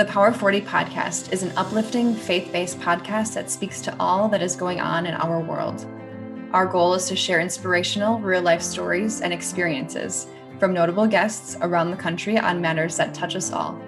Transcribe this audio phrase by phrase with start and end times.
[0.00, 4.40] The Power 40 podcast is an uplifting, faith based podcast that speaks to all that
[4.40, 5.84] is going on in our world.
[6.54, 10.26] Our goal is to share inspirational, real life stories and experiences
[10.58, 13.78] from notable guests around the country on matters that touch us all.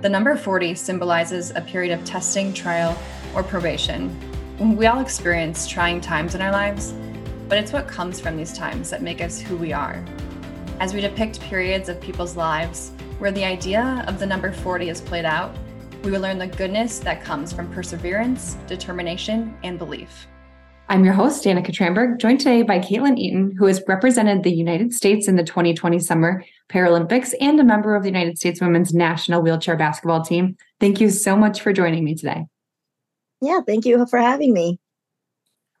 [0.00, 2.98] The number 40 symbolizes a period of testing, trial,
[3.32, 4.10] or probation.
[4.58, 6.94] We all experience trying times in our lives,
[7.48, 10.04] but it's what comes from these times that make us who we are.
[10.80, 15.00] As we depict periods of people's lives, where the idea of the number 40 is
[15.00, 15.54] played out,
[16.02, 20.26] we will learn the goodness that comes from perseverance, determination, and belief.
[20.88, 24.92] I'm your host, Danica Tramberg, joined today by Caitlin Eaton, who has represented the United
[24.92, 29.40] States in the 2020 Summer Paralympics and a member of the United States Women's National
[29.40, 30.56] Wheelchair Basketball Team.
[30.80, 32.44] Thank you so much for joining me today.
[33.40, 34.78] Yeah, thank you for having me.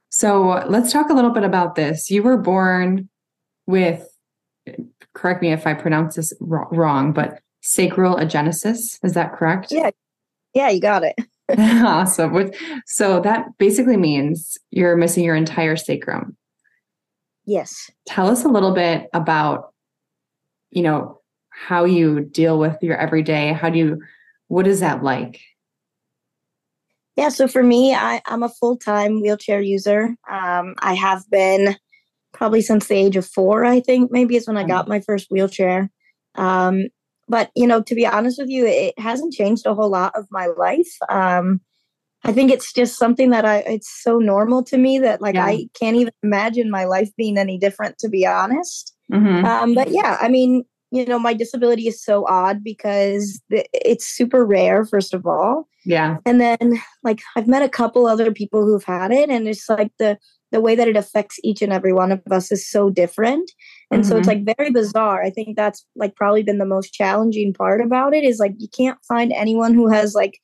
[0.08, 2.10] So let's talk a little bit about this.
[2.10, 3.10] You were born
[3.66, 4.08] with
[5.14, 8.98] correct me if I pronounce this wrong, but sacral agenesis.
[9.02, 9.68] Is that correct?
[9.70, 9.90] Yeah.
[10.54, 11.16] Yeah, you got it.
[11.58, 12.52] awesome.
[12.86, 16.36] So that basically means you're missing your entire sacrum.
[17.44, 17.90] Yes.
[18.06, 19.74] Tell us a little bit about,
[20.70, 23.52] you know, how you deal with your everyday.
[23.52, 24.02] How do you,
[24.48, 25.40] what is that like?
[27.16, 30.16] Yeah, so for me, I, am a full time wheelchair user.
[30.28, 31.76] Um, I have been
[32.34, 35.28] probably since the age of four, I think maybe is when I got my first
[35.30, 35.90] wheelchair.
[36.34, 36.88] Um,
[37.28, 40.26] but you know, to be honest with you, it hasn't changed a whole lot of
[40.30, 40.92] my life.
[41.08, 41.60] Um,
[42.24, 45.46] I think it's just something that I it's so normal to me that like yeah.
[45.46, 48.94] I can't even imagine my life being any different to be honest.
[49.12, 49.44] Mm-hmm.
[49.44, 54.44] Um, but yeah, I mean, you know, my disability is so odd because it's super
[54.46, 55.68] rare, first of all.
[55.84, 56.16] Yeah.
[56.24, 59.92] And then like I've met a couple other people who've had it and it's like
[59.98, 60.18] the
[60.54, 63.50] the way that it affects each and every one of us is so different.
[63.90, 64.08] And mm-hmm.
[64.08, 64.46] so it's mm-hmm.
[64.46, 65.20] like very bizarre.
[65.20, 68.68] I think that's like probably been the most challenging part about it is like you
[68.68, 70.38] can't find anyone who has like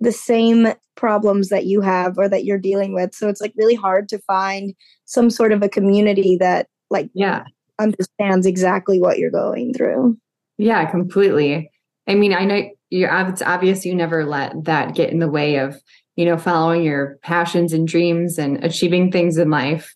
[0.00, 3.14] the same problems that you have or that you're dealing with.
[3.14, 7.44] So it's like really hard to find some sort of a community that like yeah.
[7.78, 10.18] understands exactly what you're going through.
[10.58, 11.70] Yeah completely.
[12.08, 15.56] I mean i know you it's obvious you never let that get in the way
[15.56, 15.80] of
[16.16, 19.94] you know, following your passions and dreams and achieving things in life.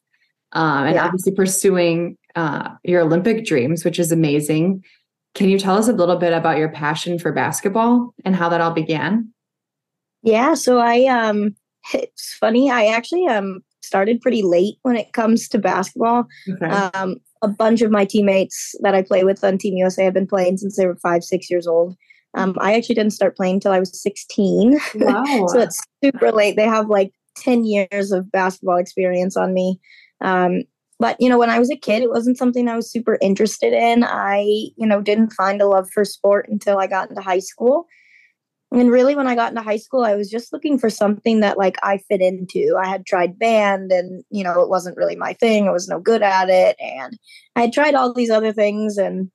[0.52, 1.04] Um, and yeah.
[1.04, 4.82] obviously pursuing uh, your Olympic dreams, which is amazing.
[5.34, 8.60] Can you tell us a little bit about your passion for basketball and how that
[8.60, 9.32] all began?
[10.22, 11.54] Yeah, so I um
[11.94, 16.26] it's funny, I actually um started pretty late when it comes to basketball.
[16.48, 16.66] Okay.
[16.66, 20.26] Um a bunch of my teammates that I play with on Team USA have been
[20.26, 21.96] playing since they were five, six years old.
[22.34, 24.78] Um, I actually didn't start playing until I was 16.
[24.94, 25.46] Wow.
[25.48, 26.56] so it's super late.
[26.56, 29.80] They have like 10 years of basketball experience on me.
[30.20, 30.62] Um,
[30.98, 33.72] but you know, when I was a kid, it wasn't something I was super interested
[33.72, 34.04] in.
[34.04, 34.40] I,
[34.76, 37.86] you know, didn't find a love for sport until I got into high school.
[38.70, 41.56] And really, when I got into high school, I was just looking for something that
[41.56, 42.76] like I fit into.
[42.78, 45.66] I had tried band, and you know, it wasn't really my thing.
[45.66, 47.18] I was no good at it, and
[47.56, 49.30] I had tried all these other things, and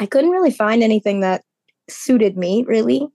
[0.00, 1.44] I couldn't really find anything that
[1.92, 3.06] suited me really.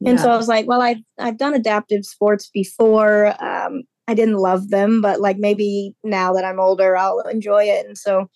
[0.00, 0.10] Yeah.
[0.10, 3.34] And so I was like, well, I've I've done adaptive sports before.
[3.42, 7.86] Um, I didn't love them, but like maybe now that I'm older, I'll enjoy it.
[7.86, 8.26] And so,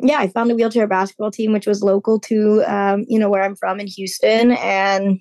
[0.00, 3.42] yeah, I found a wheelchair basketball team, which was local to um, you know where
[3.42, 5.18] I'm from in Houston, and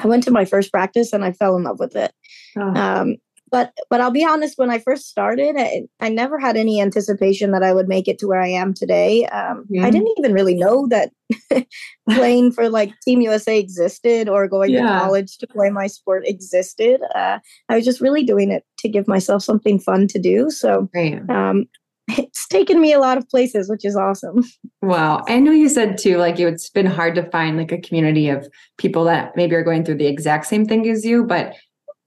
[0.00, 2.12] I went to my first practice and I fell in love with it.
[2.56, 2.74] Oh.
[2.74, 3.16] Um,
[3.50, 7.52] but but I'll be honest, when I first started, I, I, never had any anticipation
[7.52, 9.26] that I would make it to where I am today.
[9.26, 9.84] Um, yeah.
[9.84, 11.10] I didn't even really know that
[12.10, 14.82] playing for like Team USA existed or going yeah.
[14.82, 17.00] to college to play my sport existed.
[17.14, 17.38] Uh,
[17.68, 20.50] I was just really doing it to give myself something fun to do.
[20.50, 20.88] So
[21.28, 21.66] um,
[22.08, 24.42] it's taken me a lot of places, which is awesome.
[24.80, 25.24] Wow.
[25.28, 28.48] I know you said too, like it's been hard to find like a community of
[28.78, 31.54] people that maybe are going through the exact same thing as you, but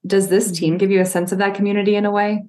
[0.05, 2.43] does this team give you a sense of that community in a way?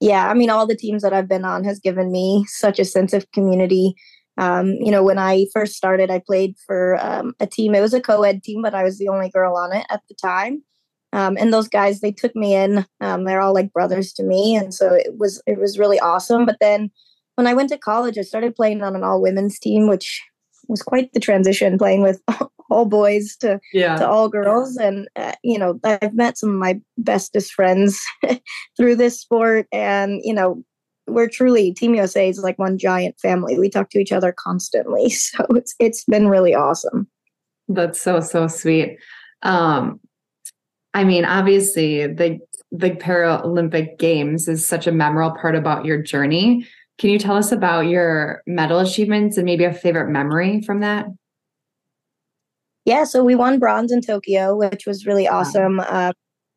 [0.00, 2.84] Yeah, I mean, all the teams that I've been on has given me such a
[2.84, 3.94] sense of community.
[4.38, 7.74] Um, you know, when I first started, I played for um, a team.
[7.74, 10.14] It was a co-ed team, but I was the only girl on it at the
[10.14, 10.62] time.
[11.12, 12.86] Um, and those guys, they took me in.
[13.00, 16.46] Um, they're all like brothers to me, and so it was it was really awesome.
[16.46, 16.90] But then
[17.34, 20.22] when I went to college, I started playing on an all women's team, which
[20.68, 22.22] was quite the transition, playing with
[22.70, 23.96] all boys to yeah.
[23.96, 24.76] to all girls.
[24.76, 28.00] And uh, you know i've met some of my bestest friends
[28.76, 29.66] through this sport.
[29.72, 30.64] And you know
[31.06, 33.58] we're truly team usa is like one giant family.
[33.58, 35.10] We talk to each other constantly.
[35.20, 37.08] So it's it's been really awesome.
[37.68, 38.98] That's so so sweet.
[39.42, 40.00] Um
[40.92, 42.40] i mean obviously the
[42.72, 46.66] the paralympic games is such a memorable part about your journey.
[46.98, 51.06] Can you tell us about your medal achievements and maybe a favorite memory from that
[52.84, 55.78] Yeah, so we won bronze in Tokyo, which was really awesome.
[55.78, 55.84] Wow.
[55.84, 56.12] Uh,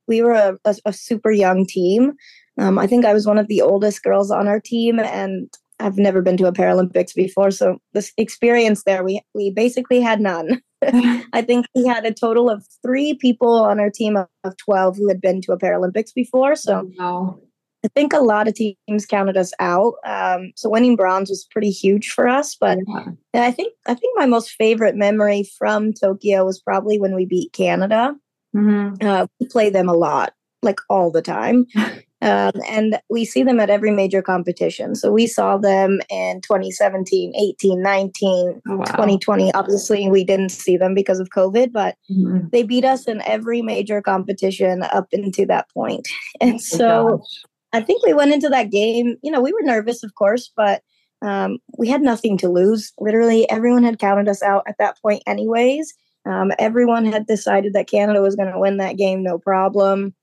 [0.07, 2.13] we were a, a, a, super young team.
[2.59, 5.49] Um, I think I was one of the oldest girls on our team, and
[5.79, 7.51] I've never been to a Paralympics before.
[7.51, 10.61] So this experience there, we we basically had none.
[10.83, 14.97] I think we had a total of three people on our team of, of twelve
[14.97, 16.55] who had been to a Paralympics before.
[16.55, 17.39] So oh, wow.
[17.85, 19.95] I think a lot of teams counted us out.
[20.05, 22.55] Um, so winning bronze was pretty huge for us.
[22.55, 23.43] But yeah.
[23.43, 27.51] I think I think my most favorite memory from Tokyo was probably when we beat
[27.53, 28.15] Canada.
[28.55, 29.05] Mm-hmm.
[29.05, 31.65] Uh, we play them a lot, like all the time.
[32.23, 34.95] Um, and we see them at every major competition.
[34.95, 38.85] So we saw them in 2017, 18, 19, oh, wow.
[38.85, 39.53] 2020.
[39.53, 42.47] Obviously, we didn't see them because of COVID, but mm-hmm.
[42.53, 46.07] they beat us in every major competition up into that point.
[46.39, 47.43] And oh, so gosh.
[47.73, 50.83] I think we went into that game, you know, we were nervous, of course, but
[51.23, 52.93] um, we had nothing to lose.
[52.99, 55.93] Literally, everyone had counted us out at that point, anyways.
[56.25, 60.13] Um, everyone had decided that Canada was going to win that game, no problem.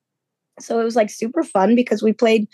[0.61, 2.47] So it was like super fun because we played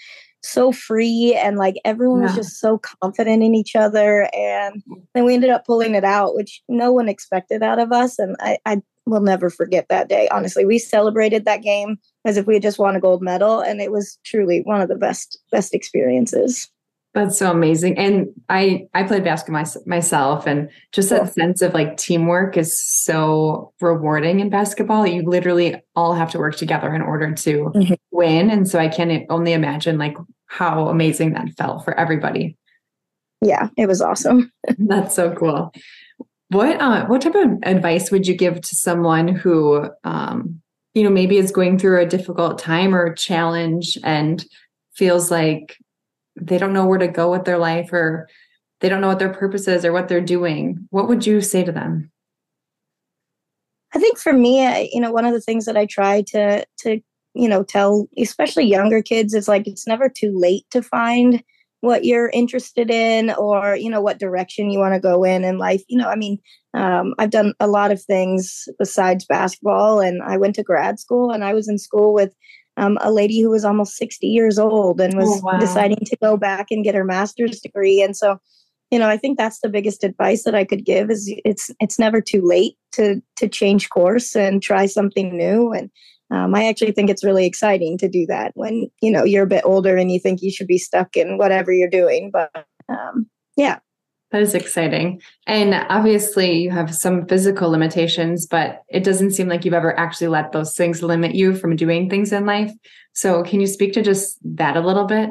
[0.42, 2.26] so free and like everyone yeah.
[2.26, 4.28] was just so confident in each other.
[4.34, 4.82] And
[5.14, 8.18] then we ended up pulling it out, which no one expected out of us.
[8.18, 10.28] And I, I will never forget that day.
[10.30, 13.60] Honestly, we celebrated that game as if we had just won a gold medal.
[13.60, 16.68] And it was truly one of the best, best experiences.
[17.14, 17.96] That's so amazing.
[17.96, 23.72] And I I played basketball myself and just that sense of like teamwork is so
[23.80, 25.06] rewarding in basketball.
[25.06, 27.94] You literally all have to work together in order to mm-hmm.
[28.10, 30.14] win and so I can only imagine like
[30.44, 32.58] how amazing that felt for everybody.
[33.40, 34.52] Yeah, it was awesome.
[34.78, 35.72] That's so cool.
[36.48, 40.60] What uh what type of advice would you give to someone who um
[40.94, 44.44] you know maybe is going through a difficult time or challenge and
[44.94, 45.76] feels like
[46.40, 48.28] they don't know where to go with their life or
[48.80, 50.86] they don't know what their purpose is or what they're doing?
[50.90, 52.10] What would you say to them?
[53.94, 57.00] I think for me you know one of the things that i try to to
[57.34, 61.42] you know tell especially younger kids is like it's never too late to find
[61.86, 65.58] what you're interested in or you know what direction you want to go in in
[65.58, 66.38] life you know i mean
[66.74, 71.30] um, i've done a lot of things besides basketball and i went to grad school
[71.30, 72.34] and i was in school with
[72.76, 75.58] um, a lady who was almost 60 years old and was oh, wow.
[75.58, 78.02] deciding to go back and get her master's degree.
[78.02, 78.38] And so,
[78.90, 81.98] you know, I think that's the biggest advice that I could give is it's it's
[81.98, 85.72] never too late to to change course and try something new.
[85.72, 85.90] And
[86.30, 89.48] um, I actually think it's really exciting to do that when you know you're a
[89.48, 92.30] bit older and you think you should be stuck in whatever you're doing.
[92.30, 92.50] But
[92.88, 93.78] um, yeah,
[94.32, 95.22] that is exciting.
[95.46, 100.28] And obviously, you have some physical limitations, but it doesn't seem like you've ever actually
[100.28, 102.72] let those things limit you from doing things in life.
[103.12, 105.30] So, can you speak to just that a little bit?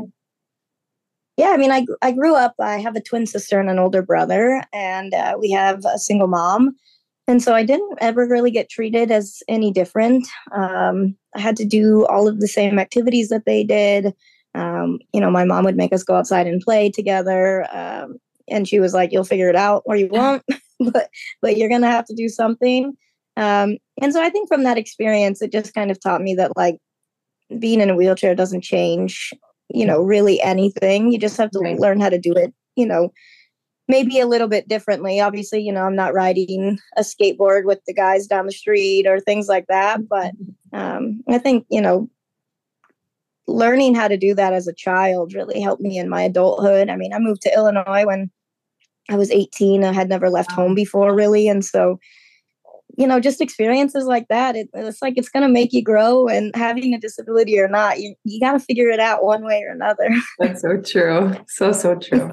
[1.37, 4.01] Yeah, I mean, I, I grew up, I have a twin sister and an older
[4.01, 6.77] brother, and uh, we have a single mom.
[7.27, 10.27] And so I didn't ever really get treated as any different.
[10.51, 14.13] Um, I had to do all of the same activities that they did.
[14.53, 17.65] Um, you know, my mom would make us go outside and play together.
[17.75, 20.43] Um, and she was like you'll figure it out or you won't
[20.91, 21.09] but
[21.41, 22.93] but you're gonna have to do something
[23.37, 26.55] um, and so i think from that experience it just kind of taught me that
[26.55, 26.77] like
[27.59, 29.31] being in a wheelchair doesn't change
[29.69, 31.79] you know really anything you just have to right.
[31.79, 33.11] learn how to do it you know
[33.87, 37.93] maybe a little bit differently obviously you know i'm not riding a skateboard with the
[37.93, 40.31] guys down the street or things like that but
[40.73, 42.09] um, i think you know
[43.47, 46.95] learning how to do that as a child really helped me in my adulthood i
[46.95, 48.29] mean i moved to illinois when
[49.09, 49.83] I was 18.
[49.83, 51.47] I had never left home before, really.
[51.47, 51.99] And so,
[52.97, 56.27] you know, just experiences like that, it, it's like it's going to make you grow.
[56.27, 59.61] And having a disability or not, you, you got to figure it out one way
[59.67, 60.09] or another.
[60.39, 61.35] That's so true.
[61.47, 62.31] So, so true.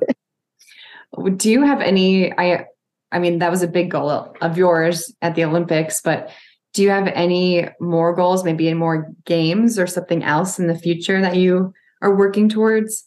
[1.37, 2.33] Do you have any?
[2.33, 2.67] I,
[3.11, 6.31] I mean, that was a big goal of yours at the Olympics, but
[6.73, 10.79] do you have any more goals, maybe in more games or something else in the
[10.79, 13.07] future that you are working towards?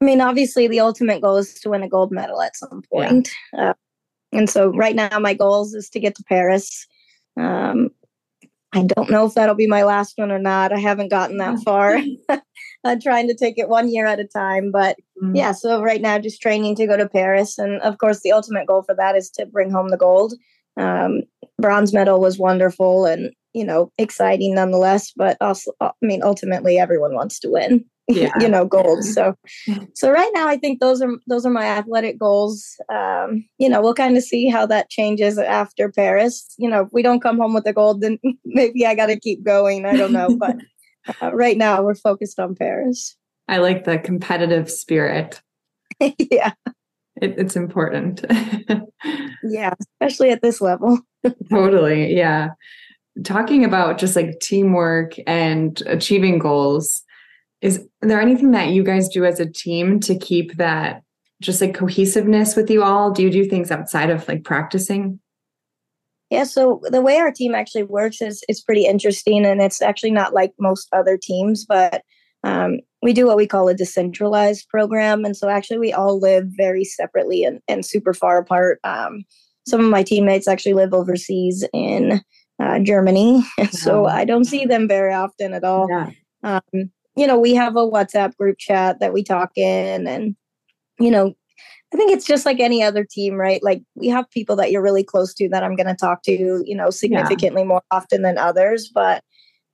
[0.00, 3.28] I mean, obviously, the ultimate goal is to win a gold medal at some point.
[3.52, 3.70] Yeah.
[3.70, 3.74] Uh,
[4.32, 6.86] and so, right now, my goals is to get to Paris.
[7.36, 7.90] Um,
[8.72, 10.72] I don't know if that'll be my last one or not.
[10.72, 12.00] I haven't gotten that far.
[12.84, 14.70] I'm trying to take it one year at a time.
[14.72, 15.36] But mm-hmm.
[15.36, 17.58] yeah, so right now, just training to go to Paris.
[17.58, 20.34] And of course, the ultimate goal for that is to bring home the gold.
[20.76, 21.22] Um,
[21.58, 25.12] bronze medal was wonderful and, you know, exciting nonetheless.
[25.14, 28.32] But also, I mean, ultimately, everyone wants to win yeah.
[28.40, 29.34] you know goals so
[29.94, 33.80] so right now i think those are those are my athletic goals um you know
[33.80, 37.38] we'll kind of see how that changes after paris you know if we don't come
[37.38, 40.56] home with the gold then maybe i got to keep going i don't know but
[41.20, 43.16] uh, right now we're focused on Paris.
[43.48, 45.40] i like the competitive spirit
[46.00, 46.52] yeah
[47.16, 48.24] it, it's important
[49.42, 51.00] yeah, especially at this level.
[51.50, 52.14] totally.
[52.14, 52.50] Yeah.
[53.24, 57.02] Talking about just like teamwork and achieving goals,
[57.60, 61.02] is there anything that you guys do as a team to keep that
[61.40, 63.10] just like cohesiveness with you all?
[63.10, 65.20] Do you do things outside of like practicing?
[66.32, 70.12] Yeah, so the way our team actually works is is pretty interesting, and it's actually
[70.12, 72.04] not like most other teams, but
[72.42, 76.46] um, we do what we call a decentralized program, and so actually we all live
[76.56, 78.80] very separately and, and super far apart.
[78.82, 79.24] Um,
[79.68, 82.22] some of my teammates actually live overseas in
[82.62, 85.86] uh, Germany, and so I don't see them very often at all.
[85.90, 86.12] Yeah.
[86.42, 90.34] Um, you know, we have a WhatsApp group chat that we talk in, and
[90.98, 91.34] you know,
[91.92, 93.62] I think it's just like any other team, right?
[93.62, 96.62] Like we have people that you're really close to that I'm going to talk to,
[96.64, 97.68] you know, significantly yeah.
[97.68, 98.90] more often than others.
[98.92, 99.22] But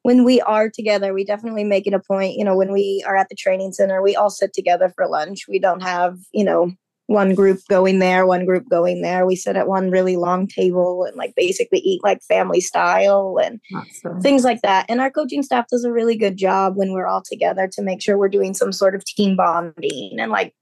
[0.03, 3.17] when we are together, we definitely make it a point, you know, when we are
[3.17, 5.47] at the training center, we all sit together for lunch.
[5.49, 6.73] We don't have, you know,
[7.07, 9.25] one group going there, one group going there.
[9.25, 13.61] We sit at one really long table and like basically eat like family style and
[13.75, 14.21] awesome.
[14.21, 14.85] things like that.
[14.89, 18.03] And our coaching staff does a really good job when we're all together to make
[18.03, 20.55] sure we're doing some sort of team bonding and like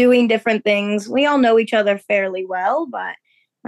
[0.00, 1.10] doing different things.
[1.10, 3.16] We all know each other fairly well, but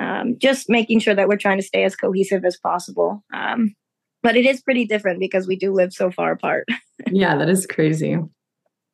[0.01, 3.23] um, just making sure that we're trying to stay as cohesive as possible.
[3.35, 3.75] Um,
[4.23, 6.67] but it is pretty different because we do live so far apart.
[7.11, 8.17] yeah, that is crazy.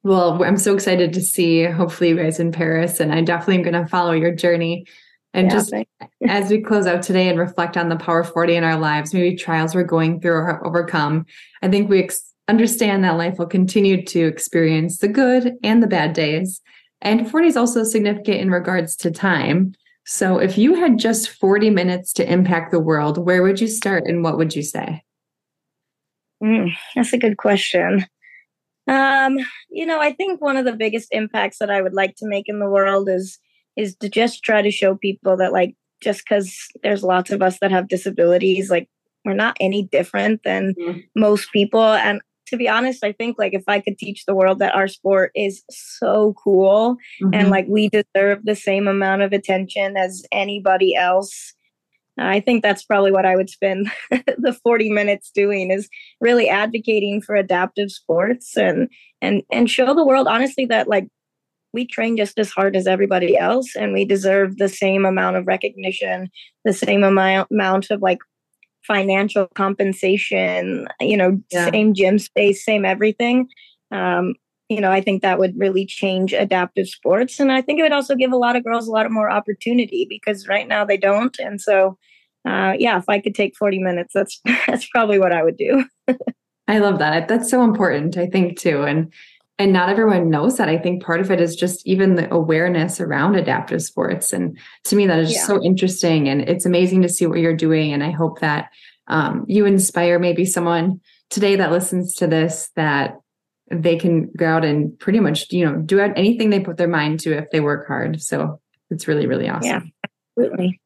[0.02, 3.62] Well, I'm so excited to see hopefully you guys in Paris, and I definitely am
[3.62, 4.84] going to follow your journey.
[5.32, 5.72] And yeah, just
[6.26, 9.36] as we close out today and reflect on the Power 40 in our lives, maybe
[9.36, 11.24] trials we're going through or overcome,
[11.62, 15.86] I think we ex- understand that life will continue to experience the good and the
[15.86, 16.60] bad days.
[17.00, 19.74] And 40 is also significant in regards to time.
[20.04, 24.04] So if you had just 40 minutes to impact the world, where would you start
[24.06, 25.02] and what would you say?
[26.42, 28.06] Mm, that's a good question.
[28.88, 29.38] Um,
[29.68, 32.48] you know, I think one of the biggest impacts that I would like to make
[32.48, 33.38] in the world is
[33.76, 37.58] is to just try to show people that like just because there's lots of us
[37.60, 38.88] that have disabilities, like
[39.24, 41.00] we're not any different than mm-hmm.
[41.14, 41.82] most people.
[41.82, 44.88] And to be honest, I think like if I could teach the world that our
[44.88, 47.34] sport is so cool mm-hmm.
[47.34, 51.54] and like we deserve the same amount of attention as anybody else.
[52.20, 55.88] I think that's probably what I would spend the 40 minutes doing is
[56.20, 58.88] really advocating for adaptive sports and
[59.22, 61.06] and and show the world honestly that like
[61.72, 65.46] we train just as hard as everybody else and we deserve the same amount of
[65.46, 66.30] recognition,
[66.64, 68.18] the same amount amount of like
[68.88, 71.70] financial compensation, you know, yeah.
[71.70, 73.48] same gym space, same everything.
[73.92, 74.34] Um,
[74.68, 77.38] you know, I think that would really change adaptive sports.
[77.38, 79.30] And I think it would also give a lot of girls a lot of more
[79.30, 81.38] opportunity because right now they don't.
[81.38, 81.96] And so,
[82.46, 85.84] uh, yeah, if I could take 40 minutes, that's, that's probably what I would do.
[86.68, 87.28] I love that.
[87.28, 88.82] That's so important, I think, too.
[88.82, 89.12] And,
[89.58, 90.68] and not everyone knows that.
[90.68, 94.32] I think part of it is just even the awareness around adaptive sports.
[94.32, 95.46] And to me, that is just yeah.
[95.46, 96.28] so interesting.
[96.28, 97.92] And it's amazing to see what you're doing.
[97.92, 98.70] And I hope that
[99.08, 101.00] um, you inspire maybe someone
[101.30, 103.16] today that listens to this that
[103.70, 107.20] they can go out and pretty much, you know, do anything they put their mind
[107.20, 108.22] to if they work hard.
[108.22, 108.60] So
[108.90, 109.92] it's really, really awesome.
[109.94, 110.80] Yeah, absolutely.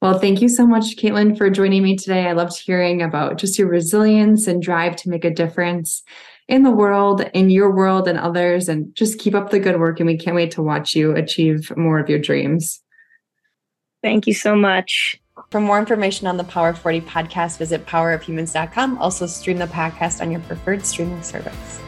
[0.00, 2.28] Well, thank you so much, Caitlin, for joining me today.
[2.28, 6.04] I loved hearing about just your resilience and drive to make a difference
[6.48, 8.68] in the world, in your world, and others.
[8.68, 10.00] And just keep up the good work.
[10.00, 12.82] And we can't wait to watch you achieve more of your dreams.
[14.02, 15.20] Thank you so much.
[15.50, 18.98] For more information on the Power 40 podcast, visit powerofhumans.com.
[18.98, 21.80] Also, stream the podcast on your preferred streaming service.